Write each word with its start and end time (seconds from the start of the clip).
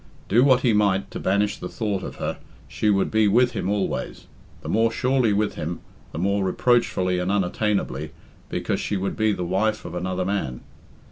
Do 0.27 0.43
what 0.43 0.61
he 0.61 0.73
might 0.73 1.11
to 1.11 1.19
banish 1.19 1.59
the 1.59 1.69
thought 1.69 2.01
of 2.01 2.15
her, 2.15 2.39
she 2.67 2.89
would 2.89 3.11
be 3.11 3.27
with 3.27 3.51
him 3.51 3.69
always; 3.69 4.25
the 4.61 4.67
more 4.67 4.91
surely 4.91 5.31
with 5.31 5.53
him, 5.53 5.79
the 6.11 6.17
more 6.17 6.43
reproachfully 6.43 7.19
and 7.19 7.29
unattainably, 7.31 8.09
because 8.49 8.79
she 8.79 8.97
would 8.97 9.15
be 9.15 9.31
the 9.31 9.45
wife 9.45 9.85
of 9.85 9.93
another 9.93 10.25
man. 10.25 10.61